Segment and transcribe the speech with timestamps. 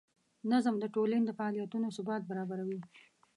[0.51, 2.79] نظم د ټولنې د فعالیتونو ثبات برابروي.